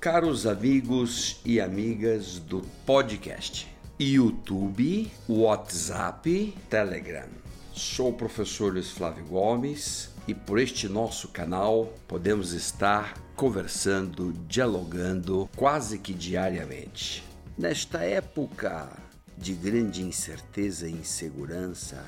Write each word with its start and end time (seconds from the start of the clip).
Caros 0.00 0.46
amigos 0.46 1.42
e 1.44 1.60
amigas 1.60 2.38
do 2.38 2.62
podcast, 2.86 3.68
YouTube, 4.00 5.12
WhatsApp, 5.28 6.54
Telegram. 6.70 7.28
Sou 7.74 8.08
o 8.08 8.14
professor 8.14 8.72
Luiz 8.72 8.90
Flávio 8.90 9.26
Gomes 9.26 10.08
e 10.26 10.34
por 10.34 10.58
este 10.58 10.88
nosso 10.88 11.28
canal 11.28 11.92
podemos 12.08 12.54
estar 12.54 13.12
conversando, 13.36 14.32
dialogando 14.48 15.50
quase 15.54 15.98
que 15.98 16.14
diariamente. 16.14 17.22
Nesta 17.58 18.02
época 18.02 18.88
de 19.36 19.52
grande 19.52 20.00
incerteza 20.02 20.88
e 20.88 20.92
insegurança, 20.92 22.02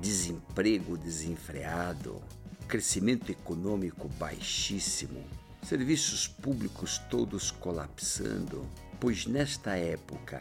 desemprego 0.00 0.98
desenfreado, 0.98 2.20
crescimento 2.66 3.30
econômico 3.30 4.08
baixíssimo, 4.18 5.22
serviços 5.66 6.28
públicos 6.28 6.98
todos 7.10 7.50
colapsando, 7.50 8.64
pois 9.00 9.26
nesta 9.26 9.76
época 9.76 10.40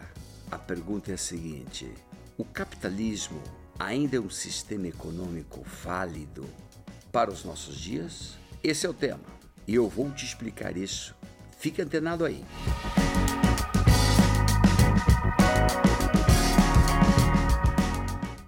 a 0.51 0.57
pergunta 0.59 1.09
é 1.09 1.15
a 1.15 1.17
seguinte: 1.17 1.91
o 2.37 2.45
capitalismo 2.45 3.41
ainda 3.79 4.17
é 4.17 4.19
um 4.19 4.29
sistema 4.29 4.87
econômico 4.87 5.63
válido 5.83 6.45
para 7.11 7.31
os 7.31 7.43
nossos 7.43 7.75
dias? 7.75 8.35
Esse 8.63 8.85
é 8.85 8.89
o 8.89 8.93
tema 8.93 9.25
e 9.67 9.73
eu 9.73 9.89
vou 9.89 10.11
te 10.11 10.23
explicar 10.23 10.77
isso. 10.77 11.15
Fique 11.57 11.81
antenado 11.81 12.23
aí. 12.23 12.45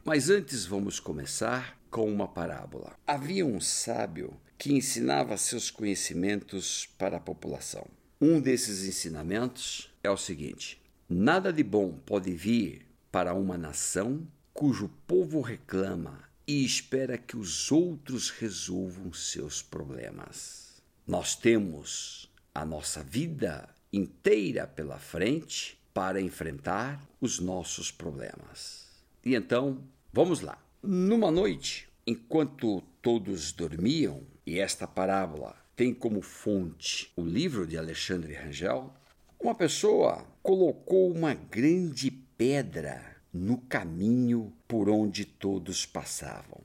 Mas 0.06 0.30
antes 0.30 0.64
vamos 0.64 1.00
começar 1.00 1.77
com 1.90 2.12
uma 2.12 2.28
parábola. 2.28 2.96
Havia 3.06 3.46
um 3.46 3.60
sábio 3.60 4.40
que 4.58 4.74
ensinava 4.74 5.38
seus 5.38 5.70
conhecimentos 5.70 6.88
para 6.98 7.18
a 7.18 7.20
população. 7.20 7.86
Um 8.20 8.40
desses 8.40 8.88
ensinamentos 8.88 9.90
é 10.04 10.10
o 10.10 10.18
seguinte: 10.18 10.82
nada 11.08 11.52
de 11.52 11.64
bom 11.64 11.94
pode 12.06 12.32
vir 12.32 12.86
para 13.12 13.34
uma 13.34 13.58
nação 13.58 14.28
cujo 14.54 14.90
povo 15.06 15.42
reclama 15.42 16.24
e 16.48 16.66
espera 16.66 17.18
que 17.18 17.38
os 17.38 17.72
outros 17.72 18.30
resolvam 18.30 19.14
seus 19.14 19.62
problemas. 19.62 20.82
Nós 21.06 21.36
temos 21.36 22.30
a 22.54 22.66
nossa 22.66 23.04
vida 23.04 23.70
inteira 23.94 24.66
pela 24.66 24.98
frente 24.98 25.78
para 25.94 26.22
enfrentar 26.22 27.02
os 27.22 27.40
nossos 27.40 27.92
problemas. 27.92 28.88
E 29.24 29.36
então 29.36 29.84
Vamos 30.18 30.42
lá. 30.42 30.58
Numa 30.84 31.32
noite, 31.32 31.90
enquanto 32.06 32.82
todos 33.02 33.52
dormiam, 33.52 34.22
e 34.46 34.60
esta 34.60 34.88
parábola 34.88 35.56
tem 35.76 35.94
como 35.94 36.22
fonte 36.22 37.12
o 37.16 37.24
livro 37.24 37.66
de 37.66 37.78
Alexandre 37.78 38.34
Rangel, 38.34 38.94
uma 39.40 39.56
pessoa 39.56 40.26
colocou 40.42 41.12
uma 41.12 41.34
grande 41.34 42.12
pedra 42.12 43.18
no 43.34 43.58
caminho 43.58 44.54
por 44.68 44.88
onde 44.88 45.26
todos 45.26 45.86
passavam. 45.86 46.62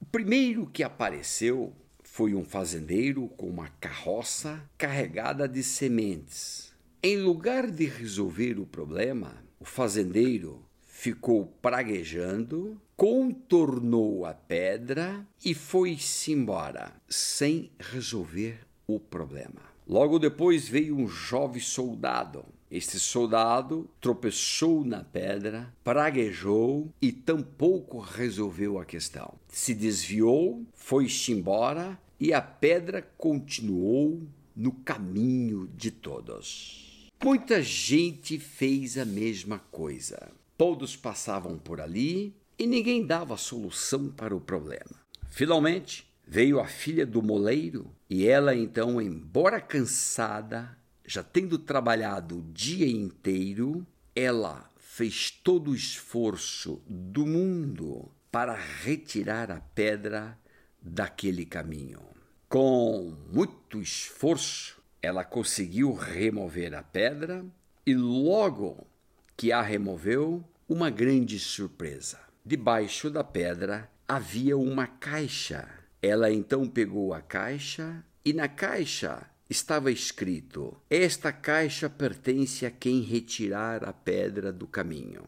O 0.00 0.06
primeiro 0.06 0.66
que 0.66 0.82
apareceu 0.82 1.72
foi 2.02 2.34
um 2.34 2.44
fazendeiro 2.44 3.28
com 3.36 3.48
uma 3.48 3.68
carroça 3.80 4.62
carregada 4.78 5.48
de 5.48 5.62
sementes. 5.62 6.72
Em 7.02 7.18
lugar 7.18 7.70
de 7.70 7.84
resolver 7.84 8.58
o 8.58 8.66
problema, 8.66 9.44
o 9.60 9.64
fazendeiro 9.64 10.64
ficou 10.86 11.46
praguejando, 11.60 12.80
contornou 12.96 14.24
a 14.24 14.32
pedra 14.32 15.26
e 15.44 15.52
foi-se 15.52 16.32
embora, 16.32 16.94
sem 17.08 17.70
resolver 17.78 18.60
o 18.86 18.98
problema. 18.98 19.60
Logo 19.86 20.18
depois 20.18 20.66
veio 20.66 20.96
um 20.96 21.06
jovem 21.06 21.60
soldado. 21.60 22.44
Este 22.70 22.98
soldado 22.98 23.88
tropeçou 24.00 24.82
na 24.82 25.04
pedra, 25.04 25.72
praguejou 25.84 26.90
e 27.00 27.12
tampouco 27.12 27.98
resolveu 27.98 28.78
a 28.78 28.84
questão. 28.84 29.34
Se 29.46 29.74
desviou, 29.74 30.64
foi-se 30.74 31.32
embora 31.32 32.00
e 32.18 32.32
a 32.32 32.40
pedra 32.40 33.02
continuou 33.16 34.22
no 34.56 34.72
caminho 34.72 35.68
de 35.76 35.90
todos. 35.90 37.08
Muita 37.22 37.62
gente 37.62 38.38
fez 38.38 38.96
a 38.98 39.04
mesma 39.04 39.58
coisa. 39.70 40.30
Todos 40.56 40.96
passavam 40.96 41.58
por 41.58 41.80
ali 41.80 42.34
e 42.58 42.66
ninguém 42.66 43.04
dava 43.04 43.36
solução 43.36 44.08
para 44.10 44.34
o 44.34 44.40
problema. 44.40 44.96
Finalmente, 45.28 46.06
veio 46.26 46.58
a 46.58 46.66
filha 46.66 47.06
do 47.06 47.22
moleiro 47.22 47.94
e 48.08 48.26
ela 48.26 48.54
então, 48.54 49.00
embora 49.00 49.60
cansada, 49.60 50.76
já 51.04 51.22
tendo 51.22 51.58
trabalhado 51.58 52.38
o 52.38 52.52
dia 52.52 52.88
inteiro, 52.88 53.86
ela 54.14 54.70
fez 54.76 55.30
todo 55.30 55.70
o 55.70 55.74
esforço 55.74 56.82
do 56.88 57.26
mundo 57.26 58.10
para 58.32 58.54
retirar 58.54 59.50
a 59.50 59.60
pedra 59.60 60.38
daquele 60.80 61.44
caminho. 61.44 62.00
Com 62.48 63.14
muito 63.32 63.80
esforço, 63.80 64.80
ela 65.02 65.24
conseguiu 65.24 65.92
remover 65.92 66.74
a 66.74 66.82
pedra 66.82 67.44
e 67.84 67.94
logo 67.94 68.86
que 69.36 69.52
a 69.52 69.60
removeu, 69.60 70.42
uma 70.68 70.90
grande 70.90 71.38
surpresa. 71.38 72.25
Debaixo 72.48 73.10
da 73.10 73.24
pedra 73.24 73.90
havia 74.06 74.56
uma 74.56 74.86
caixa. 74.86 75.68
Ela 76.00 76.30
então 76.30 76.68
pegou 76.68 77.12
a 77.12 77.20
caixa 77.20 78.04
e 78.24 78.32
na 78.32 78.46
caixa 78.46 79.28
estava 79.50 79.90
escrito: 79.90 80.76
Esta 80.88 81.32
caixa 81.32 81.90
pertence 81.90 82.64
a 82.64 82.70
quem 82.70 83.00
retirar 83.00 83.82
a 83.82 83.92
pedra 83.92 84.52
do 84.52 84.64
caminho. 84.64 85.24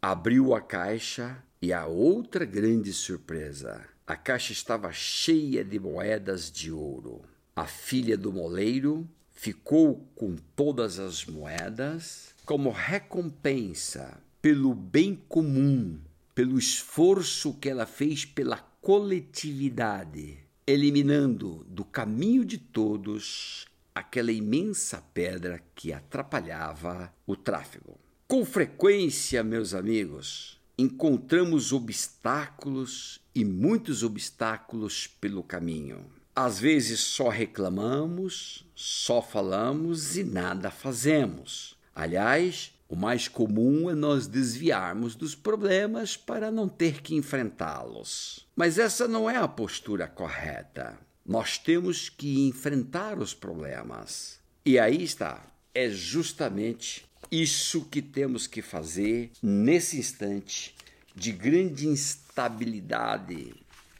Abriu 0.00 0.54
a 0.54 0.60
caixa 0.62 1.36
e 1.60 1.70
a 1.70 1.84
outra 1.84 2.46
grande 2.46 2.94
surpresa. 2.94 3.84
A 4.06 4.16
caixa 4.16 4.54
estava 4.54 4.90
cheia 4.90 5.62
de 5.62 5.78
moedas 5.78 6.50
de 6.50 6.72
ouro. 6.72 7.20
A 7.54 7.66
filha 7.66 8.16
do 8.16 8.32
moleiro 8.32 9.06
ficou 9.34 10.08
com 10.14 10.34
todas 10.56 10.98
as 10.98 11.26
moedas 11.26 12.34
como 12.46 12.70
recompensa 12.70 14.18
pelo 14.40 14.74
bem 14.74 15.14
comum, 15.28 16.00
pelo 16.34 16.58
esforço 16.58 17.54
que 17.54 17.68
ela 17.68 17.86
fez 17.86 18.24
pela 18.24 18.58
coletividade, 18.80 20.38
eliminando 20.66 21.64
do 21.68 21.84
caminho 21.84 22.44
de 22.44 22.58
todos 22.58 23.66
aquela 23.94 24.32
imensa 24.32 25.02
pedra 25.14 25.62
que 25.74 25.92
atrapalhava 25.92 27.12
o 27.26 27.36
tráfego. 27.36 27.96
Com 28.26 28.44
frequência, 28.44 29.44
meus 29.44 29.74
amigos, 29.74 30.60
encontramos 30.76 31.72
obstáculos 31.72 33.20
e 33.34 33.44
muitos 33.44 34.02
obstáculos 34.02 35.06
pelo 35.06 35.42
caminho. 35.42 36.04
Às 36.34 36.58
vezes 36.58 36.98
só 36.98 37.28
reclamamos, 37.28 38.66
só 38.74 39.22
falamos 39.22 40.16
e 40.16 40.24
nada 40.24 40.68
fazemos. 40.70 41.76
Aliás, 41.94 42.72
o 42.94 42.96
mais 42.96 43.26
comum 43.26 43.90
é 43.90 43.94
nós 43.94 44.28
desviarmos 44.28 45.16
dos 45.16 45.34
problemas 45.34 46.16
para 46.16 46.48
não 46.48 46.68
ter 46.68 47.02
que 47.02 47.16
enfrentá-los. 47.16 48.46
Mas 48.54 48.78
essa 48.78 49.08
não 49.08 49.28
é 49.28 49.36
a 49.36 49.48
postura 49.48 50.06
correta. 50.06 50.96
Nós 51.26 51.58
temos 51.58 52.08
que 52.08 52.46
enfrentar 52.46 53.18
os 53.18 53.34
problemas. 53.34 54.38
E 54.64 54.78
aí 54.78 55.02
está. 55.02 55.44
É 55.74 55.90
justamente 55.90 57.04
isso 57.32 57.84
que 57.86 58.00
temos 58.00 58.46
que 58.46 58.62
fazer 58.62 59.32
nesse 59.42 59.98
instante 59.98 60.76
de 61.16 61.32
grande 61.32 61.88
instabilidade 61.88 63.54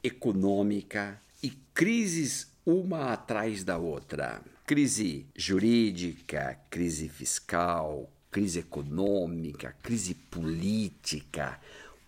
econômica 0.04 1.20
e 1.42 1.50
crises 1.74 2.46
uma 2.64 3.12
atrás 3.12 3.64
da 3.64 3.76
outra 3.76 4.40
crise 4.66 5.26
jurídica, 5.36 6.58
crise 6.70 7.08
fiscal, 7.08 8.10
crise 8.34 8.58
econômica, 8.58 9.76
crise 9.80 10.12
política, 10.12 11.60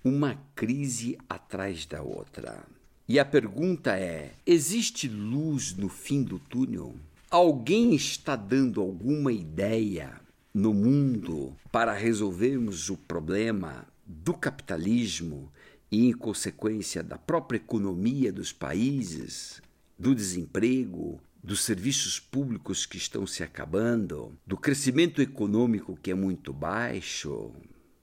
uma 0.03 0.37
crise 0.57 1.17
atrás 1.29 1.87
da 1.87 2.03
outra. 2.03 2.65
E 3.09 3.21
a 3.21 3.25
pergunta 3.25 3.97
é: 3.97 4.33
existe 4.45 5.07
luz 5.07 5.77
no 5.77 5.89
fim 5.89 6.25
do 6.25 6.41
túnel? 6.41 6.97
Alguém 7.31 7.95
está 7.95 8.35
dando 8.35 8.81
alguma 8.81 9.33
ideia 9.33 10.21
no 10.53 10.75
mundo 10.75 11.55
para 11.71 11.93
resolvermos 11.93 12.91
o 12.91 12.97
problema 12.97 13.87
do 14.05 14.35
capitalismo 14.35 15.49
e, 15.93 16.09
em 16.09 16.13
consequência, 16.13 17.05
da 17.05 17.17
própria 17.17 17.59
economia 17.59 18.33
dos 18.33 18.53
países, 18.53 19.63
do 19.97 20.13
desemprego, 20.13 21.21
dos 21.47 21.61
serviços 21.61 22.19
públicos 22.19 22.85
que 22.85 22.97
estão 22.97 23.25
se 23.25 23.45
acabando, 23.45 24.37
do 24.45 24.57
crescimento 24.57 25.23
econômico 25.23 25.97
que 26.03 26.11
é 26.11 26.15
muito 26.15 26.53
baixo. 26.53 27.53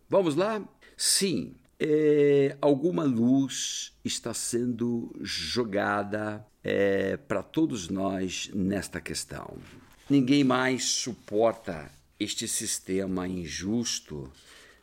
Vamos 0.09 0.35
lá? 0.35 0.63
Sim, 0.95 1.53
é, 1.77 2.55
alguma 2.61 3.03
luz 3.03 3.91
está 4.05 4.33
sendo 4.33 5.13
jogada 5.19 6.45
é, 6.63 7.17
para 7.17 7.43
todos 7.43 7.89
nós 7.89 8.49
nesta 8.53 9.01
questão. 9.01 9.57
Ninguém 10.09 10.45
mais 10.45 10.85
suporta 10.85 11.91
este 12.17 12.47
sistema 12.47 13.27
injusto, 13.27 14.31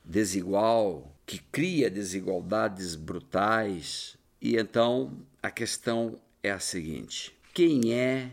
desigual, 0.05 1.17
que 1.25 1.39
cria 1.39 1.89
desigualdades 1.89 2.95
brutais. 2.95 4.19
E 4.39 4.57
então 4.59 5.17
a 5.43 5.51
questão 5.51 6.21
é 6.43 6.51
a 6.51 6.61
seguinte: 6.61 7.33
quem 7.55 7.95
é 7.95 8.31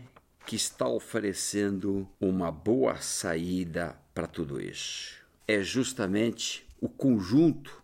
que 0.48 0.56
está 0.56 0.88
oferecendo 0.88 2.08
uma 2.18 2.50
boa 2.50 2.96
saída 3.02 4.00
para 4.14 4.26
tudo 4.26 4.58
isso? 4.58 5.16
É 5.46 5.62
justamente 5.62 6.66
o 6.80 6.88
conjunto 6.88 7.82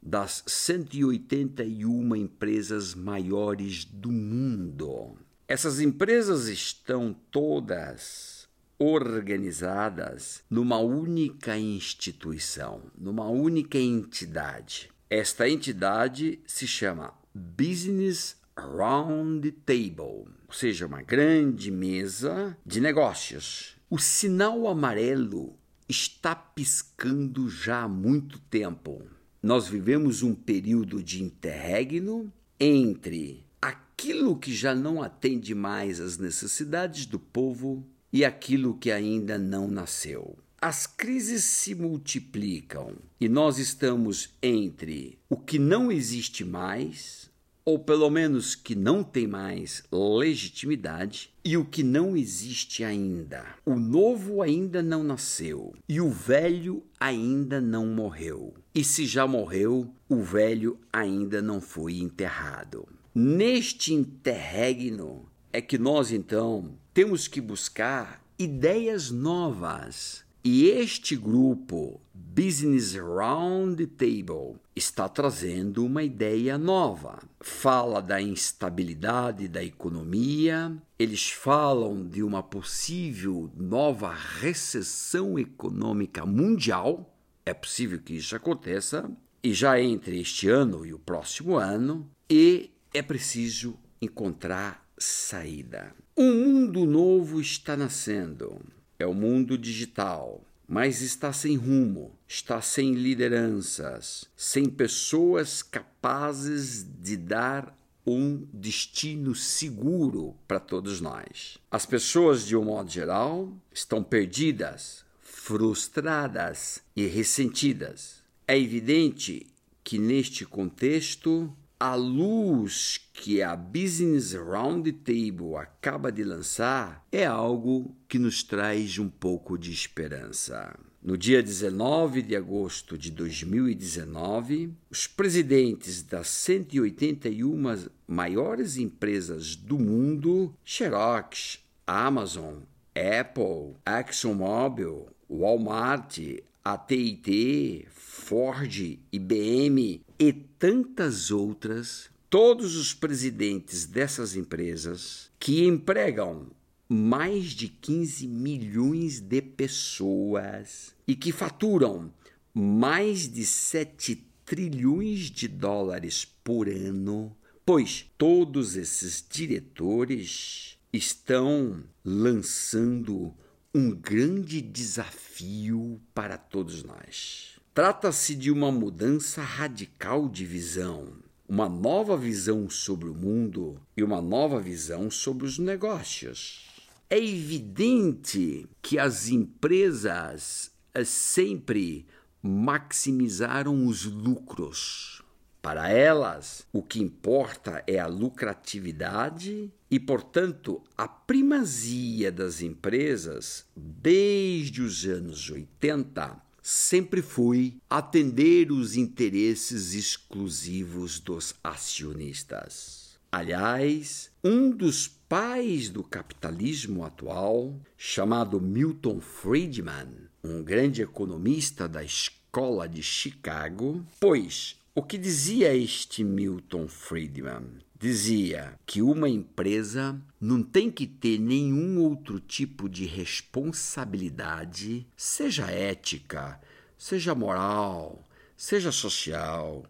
das 0.00 0.42
181 0.46 2.16
empresas 2.16 2.94
maiores 2.94 3.84
do 3.84 4.10
mundo. 4.10 5.18
Essas 5.46 5.78
empresas 5.78 6.48
estão 6.48 7.14
todas 7.30 8.48
organizadas 8.78 10.42
numa 10.48 10.78
única 10.78 11.58
instituição, 11.58 12.80
numa 12.96 13.28
única 13.28 13.76
entidade. 13.76 14.90
Esta 15.10 15.46
entidade 15.50 16.40
se 16.46 16.66
chama 16.66 17.12
Business 17.34 18.36
Round 18.56 19.52
Table, 19.66 20.24
ou 20.48 20.54
seja, 20.54 20.86
uma 20.86 21.02
grande 21.02 21.70
mesa 21.70 22.56
de 22.64 22.80
negócios. 22.80 23.76
O 23.90 23.98
sinal 23.98 24.66
amarelo 24.66 25.56
está 25.88 26.34
piscando 26.34 27.48
já 27.48 27.82
há 27.82 27.88
muito 27.88 28.38
tempo. 28.38 29.02
Nós 29.42 29.68
vivemos 29.68 30.22
um 30.22 30.34
período 30.34 31.02
de 31.02 31.22
interregno 31.22 32.32
entre 32.58 33.44
aquilo 33.60 34.36
que 34.36 34.54
já 34.54 34.74
não 34.74 35.02
atende 35.02 35.54
mais 35.54 36.00
às 36.00 36.18
necessidades 36.18 37.06
do 37.06 37.18
povo 37.18 37.86
e 38.12 38.24
aquilo 38.24 38.76
que 38.76 38.90
ainda 38.90 39.38
não 39.38 39.68
nasceu. 39.68 40.36
As 40.60 40.86
crises 40.86 41.44
se 41.44 41.74
multiplicam 41.74 42.96
e 43.20 43.28
nós 43.28 43.58
estamos 43.58 44.30
entre 44.42 45.18
o 45.28 45.36
que 45.36 45.58
não 45.58 45.92
existe 45.92 46.44
mais 46.44 47.25
ou 47.66 47.80
pelo 47.80 48.08
menos 48.08 48.54
que 48.54 48.76
não 48.76 49.02
tem 49.02 49.26
mais 49.26 49.82
legitimidade, 49.92 51.34
e 51.44 51.56
o 51.56 51.64
que 51.64 51.82
não 51.82 52.16
existe 52.16 52.84
ainda. 52.84 53.44
O 53.64 53.74
novo 53.74 54.40
ainda 54.40 54.80
não 54.80 55.02
nasceu 55.02 55.74
e 55.88 56.00
o 56.00 56.08
velho 56.08 56.82
ainda 56.98 57.60
não 57.60 57.86
morreu. 57.86 58.54
E 58.72 58.84
se 58.84 59.04
já 59.04 59.26
morreu, 59.26 59.92
o 60.08 60.22
velho 60.22 60.78
ainda 60.92 61.42
não 61.42 61.60
foi 61.60 61.98
enterrado. 61.98 62.86
Neste 63.12 63.92
interregno 63.92 65.26
é 65.52 65.60
que 65.60 65.76
nós 65.76 66.12
então 66.12 66.78
temos 66.94 67.26
que 67.26 67.40
buscar 67.40 68.22
ideias 68.38 69.10
novas. 69.10 70.25
E 70.48 70.68
este 70.68 71.16
grupo 71.16 72.00
Business 72.14 72.94
Round 72.94 73.84
Table 73.84 74.54
está 74.76 75.08
trazendo 75.08 75.84
uma 75.84 76.04
ideia 76.04 76.56
nova. 76.56 77.20
Fala 77.40 78.00
da 78.00 78.22
instabilidade 78.22 79.48
da 79.48 79.64
economia, 79.64 80.72
eles 81.00 81.30
falam 81.30 82.06
de 82.06 82.22
uma 82.22 82.44
possível 82.44 83.50
nova 83.56 84.14
recessão 84.14 85.36
econômica 85.36 86.24
mundial. 86.24 87.12
É 87.44 87.52
possível 87.52 87.98
que 87.98 88.14
isso 88.14 88.36
aconteça, 88.36 89.10
e 89.42 89.52
já 89.52 89.80
entre 89.80 90.20
este 90.20 90.48
ano 90.48 90.86
e 90.86 90.94
o 90.94 90.98
próximo 91.00 91.56
ano, 91.56 92.08
e 92.30 92.70
é 92.94 93.02
preciso 93.02 93.76
encontrar 94.00 94.88
saída. 94.96 95.92
Um 96.16 96.32
mundo 96.32 96.86
novo 96.86 97.40
está 97.40 97.76
nascendo. 97.76 98.60
É 98.98 99.06
o 99.06 99.14
mundo 99.14 99.58
digital 99.58 100.42
mas 100.68 101.00
está 101.00 101.32
sem 101.32 101.56
rumo, 101.56 102.12
está 102.26 102.60
sem 102.60 102.94
lideranças, 102.94 104.28
sem 104.36 104.68
pessoas 104.68 105.62
capazes 105.62 106.84
de 107.00 107.16
dar 107.16 107.76
um 108.04 108.46
destino 108.52 109.34
seguro 109.34 110.36
para 110.46 110.60
todos 110.60 111.00
nós. 111.00 111.58
As 111.70 111.86
pessoas, 111.86 112.46
de 112.46 112.56
um 112.56 112.64
modo 112.64 112.90
geral, 112.90 113.52
estão 113.72 114.02
perdidas, 114.02 115.04
frustradas 115.20 116.80
e 116.94 117.06
ressentidas. 117.06 118.22
É 118.46 118.58
evidente 118.58 119.46
que 119.82 119.98
neste 119.98 120.44
contexto 120.44 121.52
a 121.78 121.94
luz 121.94 122.98
que 123.12 123.42
a 123.42 123.54
Business 123.54 124.32
Roundtable 124.32 125.56
acaba 125.56 126.10
de 126.10 126.24
lançar 126.24 127.04
é 127.12 127.26
algo 127.26 127.94
que 128.08 128.18
nos 128.18 128.42
traz 128.42 128.98
um 128.98 129.10
pouco 129.10 129.58
de 129.58 129.72
esperança. 129.72 130.74
No 131.02 131.18
dia 131.18 131.42
19 131.42 132.22
de 132.22 132.34
agosto 132.34 132.96
de 132.96 133.10
2019, 133.10 134.72
os 134.90 135.06
presidentes 135.06 136.02
das 136.02 136.28
181 136.28 137.88
maiores 138.08 138.78
empresas 138.78 139.54
do 139.54 139.78
mundo, 139.78 140.54
Xerox, 140.64 141.60
Amazon, 141.86 142.54
Apple, 142.94 143.76
ExxonMobil, 143.86 145.08
Walmart, 145.28 146.18
AT&T, 146.64 147.86
Ford, 147.90 148.98
IBM 149.12 150.05
e 150.18 150.32
tantas 150.32 151.30
outras, 151.30 152.08
todos 152.30 152.76
os 152.76 152.94
presidentes 152.94 153.86
dessas 153.86 154.34
empresas 154.34 155.30
que 155.38 155.64
empregam 155.64 156.46
mais 156.88 157.46
de 157.50 157.68
15 157.68 158.26
milhões 158.26 159.20
de 159.20 159.42
pessoas 159.42 160.94
e 161.06 161.14
que 161.14 161.32
faturam 161.32 162.12
mais 162.54 163.30
de 163.30 163.44
7 163.44 164.24
trilhões 164.44 165.30
de 165.30 165.48
dólares 165.48 166.24
por 166.44 166.68
ano, 166.68 167.36
pois 167.64 168.06
todos 168.16 168.76
esses 168.76 169.24
diretores 169.28 170.78
estão 170.92 171.82
lançando 172.04 173.34
um 173.74 173.90
grande 173.90 174.62
desafio 174.62 176.00
para 176.14 176.38
todos 176.38 176.82
nós. 176.82 177.55
Trata-se 177.76 178.34
de 178.34 178.50
uma 178.50 178.72
mudança 178.72 179.42
radical 179.42 180.30
de 180.30 180.46
visão, 180.46 181.08
uma 181.46 181.68
nova 181.68 182.16
visão 182.16 182.70
sobre 182.70 183.06
o 183.06 183.14
mundo 183.14 183.78
e 183.94 184.02
uma 184.02 184.22
nova 184.22 184.58
visão 184.58 185.10
sobre 185.10 185.44
os 185.44 185.58
negócios. 185.58 186.70
É 187.10 187.18
evidente 187.22 188.66
que 188.80 188.98
as 188.98 189.28
empresas 189.28 190.70
eh, 190.94 191.04
sempre 191.04 192.06
maximizaram 192.42 193.86
os 193.86 194.06
lucros. 194.06 195.20
Para 195.60 195.90
elas, 195.90 196.66
o 196.72 196.82
que 196.82 197.02
importa 197.02 197.84
é 197.86 197.98
a 197.98 198.06
lucratividade 198.06 199.70
e, 199.90 200.00
portanto, 200.00 200.82
a 200.96 201.06
primazia 201.06 202.32
das 202.32 202.62
empresas, 202.62 203.66
desde 203.76 204.80
os 204.80 205.04
anos 205.04 205.50
80, 205.50 206.45
sempre 206.68 207.22
foi 207.22 207.76
atender 207.88 208.72
os 208.72 208.96
interesses 208.96 209.94
exclusivos 209.94 211.20
dos 211.20 211.54
acionistas. 211.62 213.16
Aliás, 213.30 214.32
um 214.42 214.70
dos 214.70 215.06
pais 215.06 215.88
do 215.88 216.02
capitalismo 216.02 217.04
atual, 217.04 217.80
chamado 217.96 218.60
Milton 218.60 219.20
Friedman, 219.20 220.08
um 220.42 220.60
grande 220.60 221.02
economista 221.02 221.88
da 221.88 222.02
escola 222.02 222.88
de 222.88 223.00
Chicago, 223.00 224.04
pois 224.18 224.74
o 224.92 225.04
que 225.04 225.16
dizia 225.18 225.72
este 225.72 226.24
Milton 226.24 226.88
Friedman? 226.88 227.85
Dizia 227.98 228.78
que 228.84 229.00
uma 229.00 229.28
empresa 229.28 230.20
não 230.40 230.62
tem 230.62 230.90
que 230.90 231.06
ter 231.06 231.38
nenhum 231.38 232.00
outro 232.00 232.38
tipo 232.38 232.88
de 232.88 233.06
responsabilidade, 233.06 235.06
seja 235.16 235.70
ética, 235.70 236.60
seja 236.98 237.34
moral, 237.34 238.22
seja 238.56 238.92
social, 238.92 239.84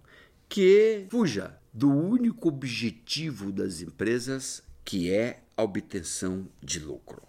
que 0.48 1.06
fuja 1.10 1.58
do 1.72 1.90
único 1.90 2.48
objetivo 2.48 3.52
das 3.52 3.80
empresas, 3.80 4.62
que 4.84 5.12
é 5.12 5.42
a 5.56 5.62
obtenção 5.62 6.48
de 6.62 6.78
lucro. 6.78 7.22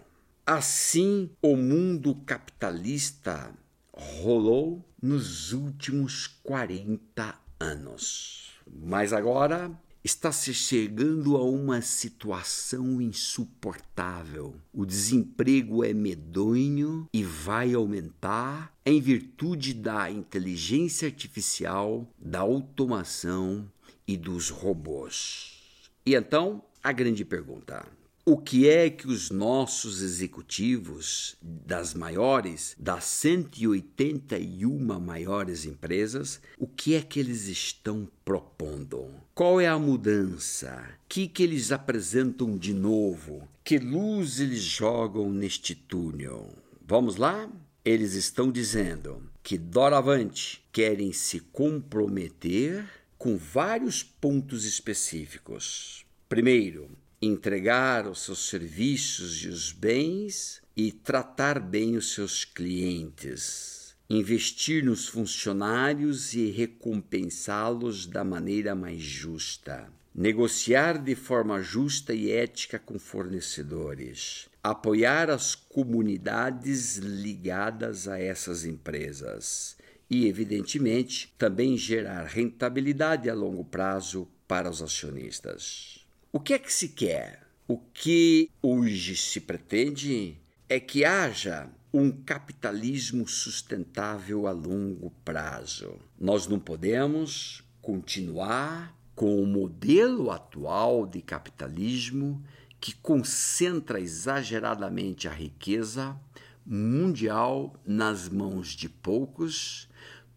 Assim, 0.46 1.30
o 1.42 1.58
mundo 1.58 2.16
capitalista 2.26 3.52
rolou 3.92 4.86
nos 5.02 5.52
últimos 5.52 6.28
40 6.44 7.36
anos. 7.60 8.54
Mas 8.72 9.12
agora 9.12 9.72
está 10.04 10.32
se 10.32 10.54
chegando 10.54 11.36
a 11.36 11.44
uma 11.44 11.82
situação 11.82 13.02
insuportável. 13.02 14.56
O 14.74 14.86
desemprego 14.86 15.84
é 15.84 15.94
medonho 15.94 17.08
e 17.14 17.24
vai 17.24 17.74
aumentar 17.74 18.74
em 18.86 19.02
virtude 19.02 19.74
da 19.74 20.10
inteligência 20.10 21.08
artificial, 21.08 22.08
da 22.18 22.40
automação 22.40 23.70
e 24.08 24.16
dos 24.16 24.50
robôs. 24.50 25.90
E 26.06 26.16
então, 26.16 26.64
a 26.82 26.92
grande 26.92 27.26
pergunta: 27.26 27.86
o 28.30 28.36
que 28.36 28.68
é 28.68 28.90
que 28.90 29.08
os 29.08 29.32
nossos 29.32 30.02
executivos 30.02 31.38
das 31.42 31.94
maiores, 31.94 32.76
das 32.78 33.06
181 33.06 35.00
maiores 35.00 35.64
empresas, 35.64 36.42
o 36.60 36.68
que 36.68 36.96
é 36.96 37.02
que 37.02 37.22
eles 37.22 37.48
estão 37.48 38.06
propondo? 38.26 39.08
Qual 39.34 39.62
é 39.62 39.68
a 39.68 39.80
mudança? 39.80 40.90
O 41.06 41.08
que, 41.08 41.30
que 41.30 41.42
eles 41.42 41.72
apresentam 41.72 42.58
de 42.58 42.74
novo? 42.74 43.48
Que 43.64 43.80
luz 43.80 44.42
eles 44.42 44.60
jogam 44.60 45.32
neste 45.32 45.74
túnel? 45.74 46.54
Vamos 46.86 47.16
lá? 47.16 47.50
Eles 47.86 48.14
estão 48.14 48.52
dizendo 48.52 49.24
que 49.42 49.58
doravante 49.58 50.62
querem 50.74 51.14
se 51.14 51.40
comprometer 51.40 52.84
com 53.18 53.38
vários 53.38 54.04
pontos 54.04 54.66
específicos. 54.66 56.06
Primeiro, 56.28 56.90
entregar 57.28 58.08
os 58.08 58.22
seus 58.22 58.48
serviços 58.48 59.44
e 59.44 59.48
os 59.48 59.72
bens 59.72 60.62
e 60.76 60.92
tratar 60.92 61.60
bem 61.60 61.96
os 61.96 62.14
seus 62.14 62.46
clientes, 62.46 63.96
investir 64.10 64.84
nos 64.84 65.08
funcionários 65.08 66.34
e 66.34 66.50
recompensá-los 66.52 68.06
da 68.06 68.24
maneira 68.24 68.74
mais 68.74 69.02
justa, 69.02 69.92
negociar 70.14 70.98
de 70.98 71.16
forma 71.16 71.62
justa 71.62 72.14
e 72.14 72.32
ética 72.32 72.80
com 72.80 72.98
fornecedores, 72.98 74.48
apoiar 74.64 75.30
as 75.30 75.56
comunidades 75.56 76.98
ligadas 76.98 78.08
a 78.08 78.20
essas 78.20 78.66
empresas 78.66 79.78
e, 80.10 80.28
evidentemente, 80.28 81.34
também 81.38 81.78
gerar 81.78 82.26
rentabilidade 82.26 83.30
a 83.30 83.34
longo 83.34 83.66
prazo 83.66 84.28
para 84.48 84.70
os 84.70 84.82
acionistas. 84.82 85.97
O 86.32 86.42
que 86.42 86.54
é 86.54 86.60
que 86.60 86.72
se 86.72 86.90
quer? 86.90 87.48
O 87.68 87.78
que 87.78 88.52
hoje 88.62 89.16
se 89.16 89.40
pretende 89.40 90.38
é 90.68 90.78
que 90.78 91.06
haja 91.06 91.70
um 91.94 92.12
capitalismo 92.12 93.26
sustentável 93.26 94.46
a 94.46 94.52
longo 94.52 95.10
prazo. 95.24 95.96
Nós 96.20 96.46
não 96.46 96.60
podemos 96.60 97.64
continuar 97.82 98.94
com 99.16 99.42
o 99.42 99.48
modelo 99.48 100.30
atual 100.30 101.08
de 101.08 101.22
capitalismo 101.22 102.44
que 102.80 102.94
concentra 102.94 104.00
exageradamente 104.00 105.30
a 105.30 105.32
riqueza 105.32 106.20
mundial 106.66 107.74
nas 107.86 108.28
mãos 108.28 108.70
de 108.70 108.90
poucos, 108.90 109.88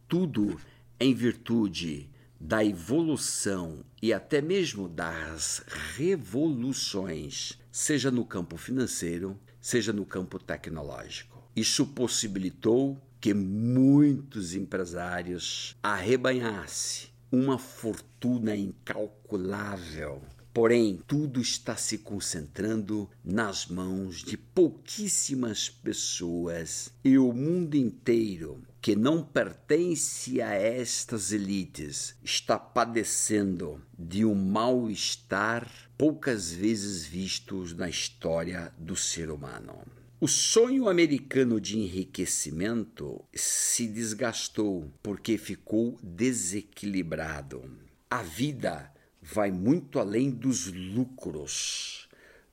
tudo 0.07 0.59
em 1.01 1.13
virtude 1.13 2.10
da 2.41 2.65
evolução 2.65 3.85
e 4.01 4.15
até 4.15 4.41
mesmo 4.41 4.89
das 4.89 5.63
revoluções, 5.95 7.59
seja 7.71 8.11
no 8.11 8.25
campo 8.25 8.57
financeiro, 8.57 9.39
seja 9.61 9.93
no 9.93 10.07
campo 10.07 10.39
tecnológico. 10.39 11.47
Isso 11.55 11.87
possibilitou 11.89 12.99
que 13.21 13.35
muitos 13.35 14.55
empresários 14.55 15.77
arrebanhassem 15.83 17.11
uma 17.31 17.59
fortuna 17.59 18.57
incalculável 18.57 20.23
Porém, 20.53 20.99
tudo 21.07 21.41
está 21.41 21.77
se 21.77 21.99
concentrando 21.99 23.09
nas 23.25 23.67
mãos 23.67 24.17
de 24.17 24.37
pouquíssimas 24.37 25.69
pessoas 25.69 26.93
e 27.05 27.17
o 27.17 27.33
mundo 27.33 27.77
inteiro, 27.77 28.61
que 28.81 28.97
não 28.97 29.23
pertence 29.23 30.43
a 30.43 30.53
estas 30.53 31.31
elites, 31.31 32.17
está 32.25 32.59
padecendo 32.59 33.81
de 33.97 34.25
um 34.25 34.35
mal-estar 34.35 35.71
poucas 35.97 36.51
vezes 36.51 37.07
visto 37.07 37.65
na 37.77 37.89
história 37.89 38.73
do 38.77 38.97
ser 38.97 39.31
humano. 39.31 39.79
O 40.21 40.27
sonho 40.27 40.89
americano 40.89 41.61
de 41.61 41.79
enriquecimento 41.79 43.25
se 43.33 43.87
desgastou 43.87 44.93
porque 45.03 45.39
ficou 45.39 45.97
desequilibrado. 46.03 47.63
A 48.11 48.23
vida 48.23 48.93
vai 49.33 49.51
muito 49.51 49.99
além 49.99 50.31
dos 50.31 50.67
lucros. 50.67 52.09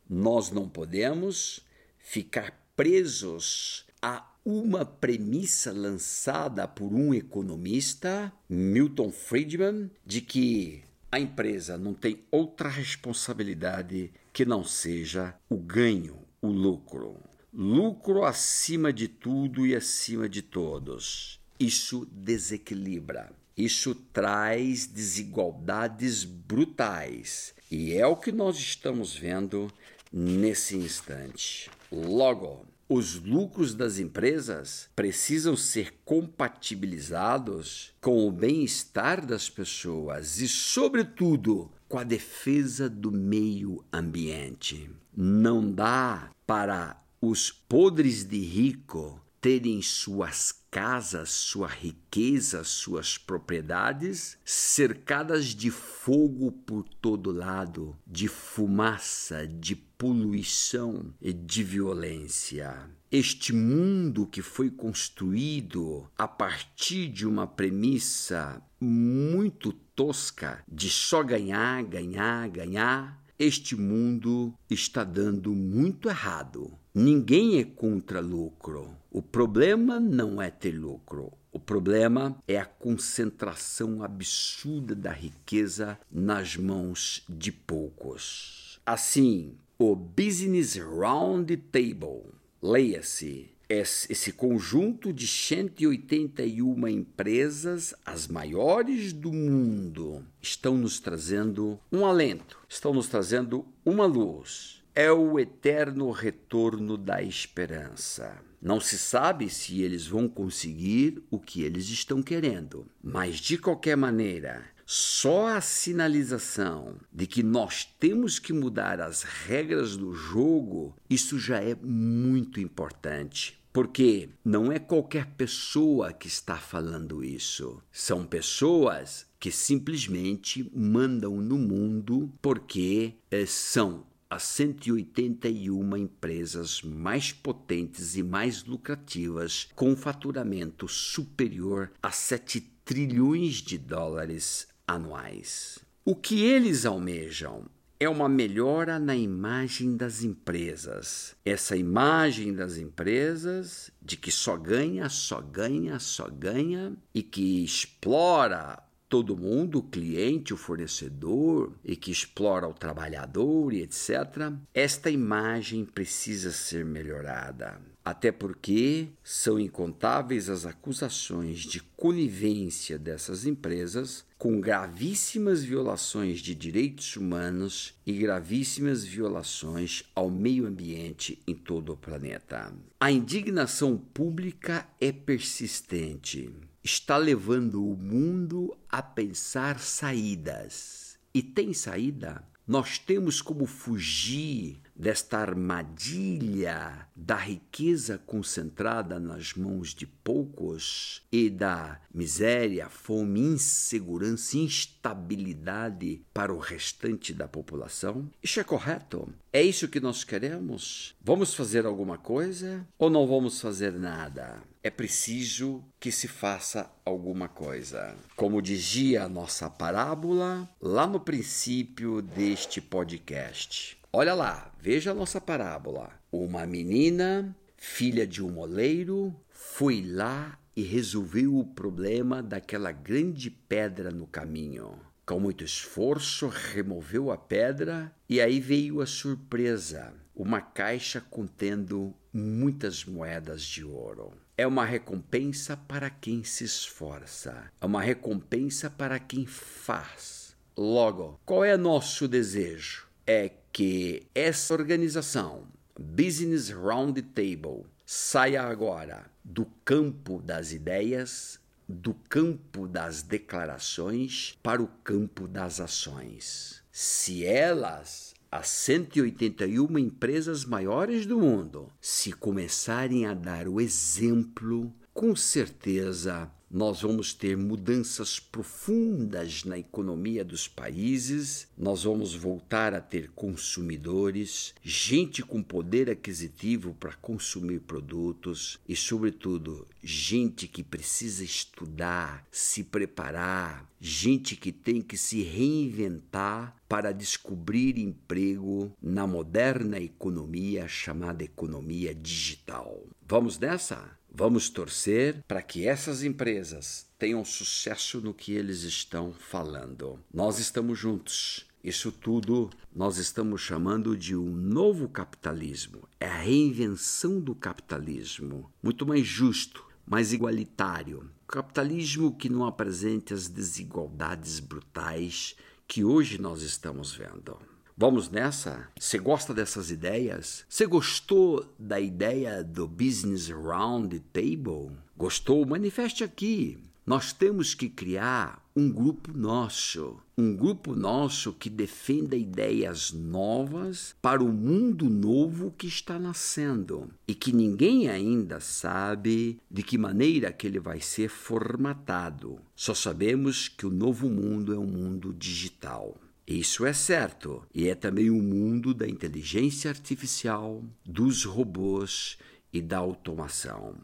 Nós 0.10 0.52
não 0.52 0.70
podemos 0.70 1.62
ficar 1.98 2.54
presos 2.76 3.86
a 4.02 4.32
uma 4.46 4.86
premissa 4.86 5.74
lançada 5.74 6.68
por 6.68 6.94
um 6.94 7.14
economista, 7.14 8.32
Milton 8.48 9.12
Friedman, 9.12 9.92
de 10.06 10.22
que 10.22 10.84
a 11.12 11.20
empresa 11.20 11.78
não 11.78 11.94
tem 11.94 12.24
outra 12.32 12.70
responsabilidade 12.70 14.12
que 14.32 14.46
não 14.46 14.64
seja 14.64 15.36
o 15.50 15.58
ganho, 15.58 16.20
o 16.42 16.48
lucro. 16.48 17.18
Lucro 17.54 18.24
acima 18.24 18.94
de 18.94 19.08
tudo 19.08 19.66
e 19.66 19.76
acima 19.76 20.30
de 20.30 20.42
todos. 20.42 21.42
Isso 21.60 22.08
desequilibra. 22.12 23.32
Isso 23.58 23.96
traz 23.96 24.86
desigualdades 24.86 26.24
brutais 26.24 27.56
e 27.72 27.94
é 27.94 28.06
o 28.06 28.16
que 28.16 28.32
nós 28.32 28.58
estamos 28.58 29.16
vendo 29.16 29.72
nesse 30.14 30.78
instante. 30.78 31.70
Logo, 31.92 32.66
os 32.88 33.16
lucros 33.16 33.74
das 33.74 33.98
empresas 34.00 34.90
precisam 34.96 35.58
ser 35.58 35.94
compatibilizados 36.06 37.94
com 38.00 38.28
o 38.28 38.32
bem-estar 38.32 39.26
das 39.26 39.50
pessoas 39.50 40.40
e, 40.40 40.48
sobretudo, 40.48 41.72
com 41.90 41.98
a 41.98 42.04
defesa 42.04 42.88
do 42.90 43.12
meio 43.12 43.84
ambiente. 43.92 44.90
Não 45.16 45.70
dá 45.70 46.30
para 46.46 47.02
os 47.20 47.52
podres 47.52 48.24
de 48.24 48.40
rico 48.40 49.20
terem 49.48 49.82
suas 49.82 50.54
casas, 50.70 51.30
sua 51.30 51.70
riqueza, 51.70 52.66
suas 52.66 53.18
propriedades 53.18 54.38
cercadas 54.44 55.56
de 55.56 55.72
fogo 55.72 56.52
por 56.52 56.84
todo 56.84 57.32
lado, 57.32 57.96
de 58.06 58.28
fumaça, 58.28 59.48
de 59.48 59.74
poluição 59.74 61.14
e 61.22 61.32
de 61.32 61.64
violência. 61.64 62.90
Este 63.10 63.54
mundo 63.54 64.28
que 64.28 64.42
foi 64.42 64.70
construído 64.70 66.12
a 66.18 66.28
partir 66.28 67.08
de 67.08 67.26
uma 67.26 67.48
premissa 67.48 68.62
muito 68.82 69.72
tosca 69.72 70.62
de 70.68 70.90
só 70.90 71.24
ganhar, 71.24 71.82
ganhar, 71.84 72.50
ganhar, 72.50 73.26
este 73.40 73.76
mundo 73.76 74.54
está 74.70 75.04
dando 75.04 75.54
muito 75.54 76.10
errado. 76.10 76.78
Ninguém 77.00 77.60
é 77.60 77.64
contra 77.64 78.20
lucro. 78.20 78.90
O 79.12 79.22
problema 79.22 80.00
não 80.00 80.42
é 80.42 80.50
ter 80.50 80.72
lucro. 80.72 81.32
O 81.52 81.60
problema 81.60 82.36
é 82.48 82.58
a 82.58 82.66
concentração 82.66 84.02
absurda 84.02 84.96
da 84.96 85.12
riqueza 85.12 86.00
nas 86.12 86.58
mãos 86.58 87.24
de 87.30 87.52
poucos. 87.52 88.80
Assim, 88.84 89.54
o 89.78 89.96
Business 89.96 90.76
Round 90.76 91.56
Table, 91.56 92.34
leia-se, 92.60 93.52
esse 93.70 94.32
conjunto 94.32 95.14
de 95.14 95.28
181 95.28 96.88
empresas, 96.88 97.94
as 98.04 98.28
maiores 98.28 99.14
do 99.14 99.32
mundo, 99.32 100.26
estão 100.42 100.76
nos 100.76 101.00
trazendo 101.00 101.80
um 101.92 102.08
alento, 102.08 102.58
estão 102.68 102.92
nos 102.92 103.08
trazendo 103.08 103.68
uma 103.86 104.08
luz 104.08 104.77
é 104.98 105.12
o 105.12 105.38
eterno 105.38 106.10
retorno 106.10 106.98
da 106.98 107.22
esperança. 107.22 108.36
Não 108.60 108.80
se 108.80 108.98
sabe 108.98 109.48
se 109.48 109.84
eles 109.84 110.08
vão 110.08 110.28
conseguir 110.28 111.22
o 111.30 111.40
que 111.40 111.62
eles 111.62 111.88
estão 111.90 112.24
querendo, 112.24 112.88
mas 113.04 113.36
de 113.36 113.60
qualquer 113.60 113.96
maneira, 113.96 114.66
só 114.88 115.50
a 115.50 115.62
sinalização 115.62 116.96
de 117.14 117.28
que 117.28 117.44
nós 117.44 117.86
temos 118.00 118.40
que 118.40 118.52
mudar 118.52 119.00
as 119.00 119.22
regras 119.22 119.96
do 119.96 120.16
jogo, 120.16 120.96
isso 121.08 121.38
já 121.38 121.62
é 121.62 121.76
muito 121.76 122.60
importante. 122.60 123.62
Porque 123.72 124.30
não 124.44 124.72
é 124.72 124.80
qualquer 124.80 125.28
pessoa 125.36 126.12
que 126.12 126.28
está 126.28 126.58
falando 126.58 127.24
isso. 127.24 127.80
São 127.92 128.26
pessoas 128.26 129.28
que 129.40 129.52
simplesmente 129.52 130.68
mandam 130.76 131.40
no 131.40 131.60
mundo 131.60 132.34
porque 132.42 133.14
eh, 133.30 133.46
são 133.46 134.04
as 134.30 134.44
181 134.44 135.98
empresas 135.98 136.82
mais 136.82 137.32
potentes 137.32 138.16
e 138.16 138.24
mais 138.24 138.64
lucrativas, 138.64 139.70
com 139.76 139.96
faturamento 139.96 140.88
superior 140.88 141.92
a 142.02 142.12
7 142.12 142.62
trilhões 142.84 143.56
de 143.56 143.78
dólares 143.78 144.68
anuais. 144.88 145.80
O 146.06 146.16
que 146.16 146.44
eles 146.44 146.86
almejam 146.86 147.66
é 148.00 148.08
uma 148.08 148.30
melhora 148.30 149.00
na 149.00 149.16
imagem 149.16 149.98
das 149.98 150.24
empresas. 150.24 151.36
Essa 151.44 151.76
imagem 151.76 152.54
das 152.54 152.78
empresas 152.78 153.90
de 154.02 154.16
que 154.16 154.32
só 154.32 154.56
ganha, 154.56 155.10
só 155.10 155.42
ganha, 155.42 156.00
só 156.00 156.30
ganha 156.30 156.96
e 157.14 157.24
que 157.24 157.64
explora 157.64 158.78
todo 159.10 159.38
mundo, 159.38 159.80
o 159.80 159.84
cliente, 159.84 160.54
o 160.54 160.58
fornecedor 160.58 161.74
e 161.84 161.96
que 161.96 162.12
explora 162.12 162.68
o 162.68 162.74
trabalhador 162.74 163.74
e 163.74 163.82
etc. 163.82 164.54
Esta 164.74 165.10
imagem 165.10 165.86
precisa 165.86 166.52
ser 166.52 166.86
melhorada. 166.86 167.80
Até 168.04 168.32
porque 168.32 169.10
são 169.22 169.60
incontáveis 169.60 170.50
as 170.50 170.66
acusações 170.66 171.60
de 171.60 171.82
conivência 171.82 172.98
dessas 172.98 173.46
empresas 173.46 174.26
com 174.38 174.62
gravíssimas 174.62 175.62
violações 175.62 176.40
de 176.40 176.56
direitos 176.56 177.18
humanos 177.18 177.96
e 178.06 178.14
gravíssimas 178.14 179.04
violações 179.04 180.04
ao 180.16 180.30
meio 180.30 180.66
ambiente 180.66 181.42
em 181.46 181.54
todo 181.54 181.92
o 181.92 181.98
planeta. 181.98 182.74
A 182.98 183.12
indignação 183.12 183.98
pública 183.98 184.88
é 185.02 185.12
persistente. 185.12 186.54
Está 186.88 187.18
levando 187.18 187.86
o 187.86 187.98
mundo 187.98 188.74
a 188.88 189.02
pensar 189.02 189.78
saídas. 189.78 191.20
E 191.34 191.44
tem 191.44 191.74
saída? 191.74 192.42
Nós 192.66 192.98
temos 192.98 193.42
como 193.42 193.66
fugir 193.66 194.80
desta 194.96 195.38
armadilha 195.38 197.08
da 197.14 197.36
riqueza 197.36 198.18
concentrada 198.18 199.20
nas 199.20 199.54
mãos 199.54 199.94
de 199.94 200.08
poucos 200.08 201.22
e 201.30 201.50
da 201.50 202.00
miséria, 202.14 202.88
fome, 202.88 203.42
insegurança, 203.42 204.58
instabilidade 204.58 206.22
para 206.34 206.54
o 206.54 206.58
restante 206.58 207.34
da 207.34 207.50
população? 207.50 208.30
Isso 208.42 208.62
é 208.62 208.64
correto? 208.64 209.28
É 209.52 209.62
isso 209.62 209.90
que 209.90 210.00
nós 210.00 210.24
queremos? 210.24 211.16
Vamos 211.22 211.54
fazer 211.54 211.86
alguma 211.86 212.18
coisa 212.18 212.88
ou 212.98 213.10
não 213.10 213.28
vamos 213.28 213.60
fazer 213.60 213.92
nada? 213.92 214.64
É 214.88 214.90
preciso 214.90 215.84
que 216.00 216.14
se 216.14 216.30
faça 216.30 216.90
alguma 217.04 217.50
coisa. 217.50 218.16
Como 218.38 218.62
dizia 218.62 219.24
a 219.26 219.28
nossa 219.28 219.70
parábola 219.70 220.70
lá 220.82 221.06
no 221.06 221.20
princípio 221.20 222.22
deste 222.22 222.80
podcast. 222.80 223.98
Olha 224.14 224.34
lá, 224.34 224.72
veja 224.80 225.12
a 225.12 225.14
nossa 225.14 225.42
parábola. 225.42 226.10
Uma 226.32 226.66
menina, 226.66 227.54
filha 227.76 228.26
de 228.26 228.42
um 228.42 228.50
moleiro, 228.50 229.36
foi 229.50 230.02
lá 230.06 230.58
e 230.74 230.84
resolveu 230.84 231.58
o 231.58 231.66
problema 231.66 232.42
daquela 232.42 232.94
grande 232.94 233.52
pedra 233.52 234.10
no 234.10 234.26
caminho. 234.26 234.98
Com 235.26 235.38
muito 235.38 235.66
esforço, 235.66 236.48
removeu 236.48 237.30
a 237.30 237.38
pedra 237.38 238.10
e 238.30 238.40
aí 238.40 238.62
veio 238.62 239.02
a 239.02 239.06
surpresa: 239.06 240.14
uma 240.34 240.62
caixa 240.62 241.20
contendo 241.20 242.16
muitas 242.32 243.04
moedas 243.04 243.64
de 243.64 243.84
ouro. 243.84 244.47
É 244.60 244.66
uma 244.66 244.84
recompensa 244.84 245.78
para 245.78 246.10
quem 246.10 246.44
se 246.44 246.64
esforça, 246.64 247.72
é 247.80 247.86
uma 247.86 248.02
recompensa 248.02 248.90
para 248.90 249.20
quem 249.20 249.46
faz. 249.46 250.58
Logo, 250.76 251.40
qual 251.46 251.64
é 251.64 251.78
nosso 251.78 252.28
desejo? 252.28 253.08
É 253.28 253.52
que 253.72 254.26
essa 254.34 254.74
organização, 254.74 255.68
Business 256.00 256.72
Round 256.72 257.22
Table, 257.22 257.86
saia 258.04 258.64
agora 258.64 259.30
do 259.44 259.64
campo 259.86 260.42
das 260.42 260.72
ideias, 260.72 261.60
do 261.88 262.16
campo 262.16 262.88
das 262.88 263.22
declarações 263.22 264.58
para 264.64 264.82
o 264.82 264.88
campo 265.04 265.48
das 265.48 265.80
ações. 265.80 266.84
Se 266.92 267.46
elas, 267.46 268.27
as 268.52 268.68
181 268.70 269.98
empresas 269.98 270.64
maiores 270.64 271.26
do 271.26 271.40
mundo, 271.40 271.92
se 272.00 272.32
começarem 272.32 273.26
a 273.26 273.34
dar 273.34 273.68
o 273.68 273.82
exemplo, 273.82 274.94
com 275.18 275.36
certeza 275.36 276.48
nós 276.70 277.02
vamos 277.02 277.34
ter 277.34 277.58
mudanças 277.58 278.40
profundas 278.40 279.64
na 279.64 279.76
economia 279.76 280.46
dos 280.46 280.68
países, 280.68 281.68
nós 281.76 282.04
vamos 282.04 282.36
voltar 282.36 282.94
a 282.94 283.02
ter 283.02 283.32
consumidores, 283.32 284.76
gente 284.84 285.42
com 285.42 285.64
poder 285.64 286.08
aquisitivo 286.08 286.94
para 287.00 287.14
consumir 287.14 287.80
produtos 287.80 288.78
e, 288.88 288.96
sobretudo, 288.96 289.88
gente 290.04 290.68
que 290.68 290.84
precisa 290.84 291.44
estudar, 291.44 292.46
se 292.52 292.84
preparar, 292.84 293.90
gente 294.00 294.56
que 294.56 294.72
tem 294.72 295.02
que 295.02 295.18
se 295.18 295.42
reinventar 295.42 296.76
para 296.88 297.12
descobrir 297.12 297.98
emprego 297.98 298.94
na 299.02 299.26
moderna 299.26 299.98
economia 299.98 300.88
chamada 300.88 301.44
economia 301.44 302.14
digital. 302.14 303.04
Vamos 303.28 303.58
nessa? 303.58 304.17
Vamos 304.40 304.70
torcer 304.70 305.44
para 305.48 305.64
que 305.64 305.88
essas 305.88 306.22
empresas 306.22 307.08
tenham 307.18 307.44
sucesso 307.44 308.22
no 308.22 308.36
que 308.36 308.52
eles 308.52 308.84
estão 308.84 309.34
falando. 309.34 310.20
Nós 310.32 310.60
estamos 310.60 311.00
juntos. 311.00 311.66
Isso 311.84 312.12
tudo 312.12 312.70
nós 312.96 313.18
estamos 313.18 313.62
chamando 313.62 314.16
de 314.16 314.36
um 314.36 314.46
novo 314.46 315.10
capitalismo. 315.10 316.08
É 316.20 316.28
a 316.28 316.38
reinvenção 316.38 317.40
do 317.40 317.56
capitalismo, 317.56 318.72
muito 318.80 319.08
mais 319.08 319.26
justo, 319.26 319.84
mais 320.06 320.32
igualitário. 320.32 321.28
Capitalismo 321.48 322.32
que 322.32 322.48
não 322.48 322.64
apresente 322.64 323.34
as 323.34 323.48
desigualdades 323.48 324.60
brutais 324.60 325.56
que 325.88 326.04
hoje 326.04 326.40
nós 326.40 326.62
estamos 326.62 327.12
vendo. 327.12 327.58
Vamos 328.00 328.30
nessa? 328.30 328.88
Você 329.00 329.18
gosta 329.18 329.56
dessas 329.56 329.90
ideias? 329.90 330.64
Você 330.70 330.86
gostou 330.86 331.74
da 331.80 332.00
ideia 332.00 332.64
do 332.64 332.88
Business 332.88 333.50
Round 333.50 334.20
Table? 334.32 334.96
Gostou? 335.18 335.66
Manifeste 335.66 336.24
aqui. 336.24 336.78
Nós 337.04 337.34
temos 337.34 337.74
que 337.74 337.90
criar 337.90 338.64
um 338.76 338.92
grupo 338.92 339.36
nosso, 339.36 340.18
um 340.38 340.56
grupo 340.56 340.96
nosso 340.96 341.54
que 341.54 341.72
defenda 341.72 342.36
ideias 342.36 343.12
novas 343.12 344.14
para 344.22 344.44
o 344.44 344.54
mundo 344.54 345.10
novo 345.10 345.74
que 345.76 345.88
está 345.88 346.20
nascendo 346.20 347.10
e 347.28 347.34
que 347.34 347.52
ninguém 347.52 348.10
ainda 348.10 348.60
sabe 348.60 349.58
de 349.72 349.82
que 349.82 349.98
maneira 349.98 350.52
que 350.52 350.68
ele 350.68 350.80
vai 350.80 351.02
ser 351.02 351.30
formatado. 351.30 352.60
Só 352.76 352.94
sabemos 352.94 353.68
que 353.68 353.88
o 353.88 353.92
novo 353.92 354.30
mundo 354.30 354.72
é 354.72 354.78
um 354.78 354.86
mundo 354.86 355.34
digital. 355.34 356.16
Isso 356.48 356.86
é 356.86 356.94
certo, 356.94 357.68
e 357.74 357.90
é 357.90 357.96
também 357.96 358.30
o 358.30 358.42
mundo 358.42 358.94
da 358.94 359.06
inteligência 359.06 359.92
artificial, 359.92 360.82
dos 361.06 361.44
robôs 361.44 362.38
e 362.72 362.82
da 362.82 363.00
automação. 363.00 363.96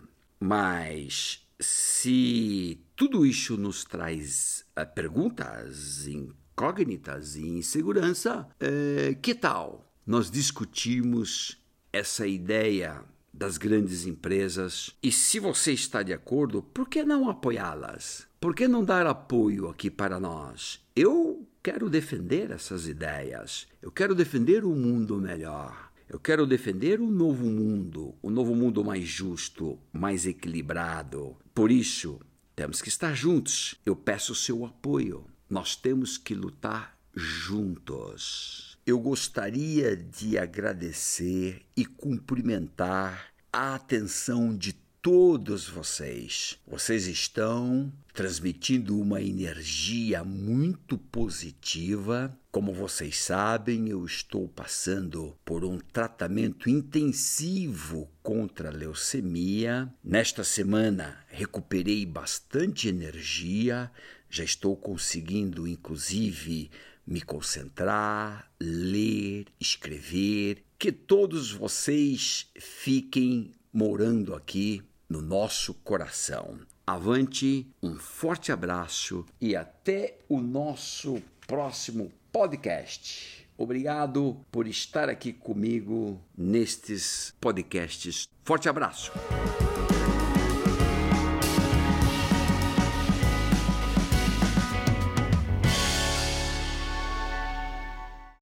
Mas 0.42 1.48
se 1.58 2.82
tudo 2.98 3.26
isso 3.26 3.56
nos 3.56 3.86
traz 3.86 4.66
uh, 4.78 4.86
perguntas, 4.94 6.06
incógnitas 6.06 7.38
e 7.38 7.48
insegurança, 7.48 8.46
uh, 8.62 9.16
que 9.22 9.34
tal 9.34 9.90
nós 10.06 10.30
discutimos 10.30 11.58
essa 11.94 12.28
ideia 12.28 13.06
das 13.34 13.58
grandes 13.58 14.06
empresas 14.06 14.96
e 15.02 15.14
se 15.14 15.40
você 15.40 15.72
está 15.72 16.04
de 16.04 16.12
acordo, 16.12 16.62
por 16.62 16.90
que 16.90 17.04
não 17.04 17.30
apoiá-las? 17.30 18.28
Por 18.40 18.54
que 18.54 18.68
não 18.68 18.84
dar 18.84 19.08
apoio 19.08 19.70
aqui 19.70 19.90
para 19.90 20.20
nós? 20.20 20.82
Eu 20.94 21.48
quero 21.64 21.90
defender 21.90 22.52
essas 22.52 22.88
ideias. 22.90 23.68
Eu 23.82 23.90
quero 23.90 24.14
defender 24.14 24.66
um 24.66 24.76
mundo 24.76 25.18
melhor. 25.18 25.92
Eu 26.10 26.20
quero 26.20 26.46
defender 26.46 27.00
um 27.00 27.10
novo 27.10 27.46
mundo, 27.46 28.14
um 28.22 28.30
novo 28.30 28.54
mundo 28.54 28.84
mais 28.84 29.08
justo, 29.08 29.80
mais 29.92 30.28
equilibrado. 30.28 31.38
Por 31.56 31.72
isso, 31.72 32.20
temos 32.54 32.82
que 32.82 32.90
estar 32.90 33.16
juntos. 33.16 33.76
Eu 33.86 33.96
peço 33.96 34.36
seu 34.36 34.66
apoio. 34.66 35.26
Nós 35.50 35.78
temos 35.78 36.18
que 36.18 36.36
lutar 36.36 36.98
juntos. 37.16 38.78
Eu 38.86 39.00
gostaria 39.00 39.96
de 39.96 40.38
agradecer 40.38 41.62
e 41.78 41.86
cumprimentar 41.86 43.28
a 43.52 43.76
atenção 43.76 44.56
de 44.56 44.74
todos 45.04 45.68
vocês. 45.68 46.58
Vocês 46.66 47.08
estão 47.08 47.92
transmitindo 48.14 48.98
uma 48.98 49.22
energia 49.22 50.24
muito 50.24 50.98
positiva. 50.98 52.34
Como 52.50 52.72
vocês 52.72 53.20
sabem, 53.20 53.90
eu 53.90 54.06
estou 54.06 54.48
passando 54.48 55.36
por 55.44 55.66
um 55.66 55.78
tratamento 55.78 56.70
intensivo 56.70 58.10
contra 58.24 58.70
a 58.70 58.72
leucemia. 58.72 59.94
Nesta 60.02 60.42
semana, 60.42 61.20
recuperei 61.28 62.06
bastante 62.06 62.88
energia, 62.88 63.92
já 64.30 64.46
estou 64.46 64.74
conseguindo, 64.78 65.68
inclusive, 65.68 66.72
me 67.06 67.20
concentrar, 67.20 68.50
ler, 68.58 69.48
escrever. 69.60 70.64
Que 70.80 70.94
todos 70.94 71.52
vocês 71.52 72.50
fiquem 72.58 73.52
morando 73.74 74.34
aqui 74.34 74.82
no 75.10 75.22
nosso 75.22 75.74
coração. 75.76 76.60
Avante, 76.86 77.68
um 77.82 77.96
forte 77.96 78.52
abraço 78.52 79.26
e 79.40 79.56
até 79.56 80.18
o 80.28 80.40
nosso 80.42 81.22
próximo 81.48 82.12
podcast. 82.32 83.48
Obrigado 83.58 84.38
por 84.52 84.68
estar 84.68 85.10
aqui 85.10 85.32
comigo 85.32 86.20
nestes 86.38 87.34
podcasts. 87.40 88.28
Forte 88.44 88.68
abraço! 88.68 89.12